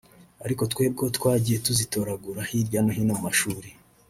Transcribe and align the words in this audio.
Ariko 0.45 0.63
twebwe 0.71 1.05
twagiye 1.17 1.57
tuzitoragura 1.65 2.39
hirya 2.49 2.79
no 2.83 2.91
hino 2.95 3.13
mu 3.17 3.21
mashuri 3.27 3.69